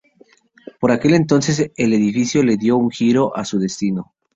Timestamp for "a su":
3.37-3.59